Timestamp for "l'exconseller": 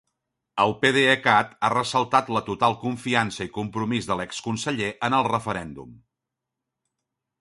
4.23-4.89